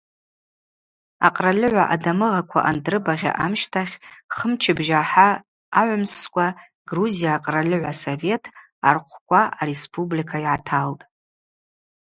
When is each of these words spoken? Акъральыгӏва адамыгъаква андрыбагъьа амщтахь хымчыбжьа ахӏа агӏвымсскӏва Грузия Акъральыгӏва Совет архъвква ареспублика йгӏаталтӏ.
Акъральыгӏва 1.27 1.83
адамыгъаква 1.93 2.61
андрыбагъьа 2.69 3.31
амщтахь 3.45 3.95
хымчыбжьа 4.35 4.99
ахӏа 5.03 5.27
агӏвымсскӏва 5.79 6.47
Грузия 6.89 7.31
Акъральыгӏва 7.37 7.93
Совет 8.03 8.43
архъвква 8.89 9.41
ареспублика 9.61 10.37
йгӏаталтӏ. 10.41 11.03